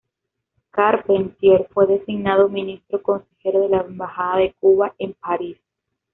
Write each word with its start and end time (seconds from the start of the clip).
Carpentier 0.71 1.67
fue 1.71 1.85
designado 1.85 2.49
ministro 2.49 3.03
consejero 3.03 3.59
de 3.59 3.69
la 3.69 3.81
Embajada 3.81 4.37
de 4.39 4.53
Cuba 4.59 4.95
en 4.97 5.13
París. 5.13 5.57